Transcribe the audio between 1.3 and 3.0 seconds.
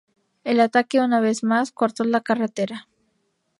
más cortó la carretera.